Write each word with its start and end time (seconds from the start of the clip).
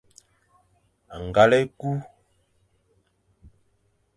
Ngal 1.25 1.51
e 1.59 1.61
ku. 1.79 1.91